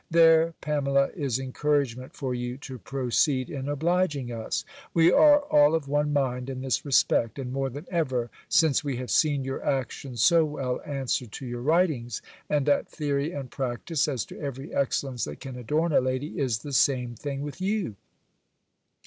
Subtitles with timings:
[0.09, 4.65] There, Pamela, is encouragement for you to proceed in obliging us.
[4.95, 8.97] We are all of one mind in this respect; and more than ever, since we
[8.97, 14.07] have seen your actions so well answered to your writings; and that theory and practice,
[14.07, 17.95] as to every excellence that can adorn a lady, is the same thing with you.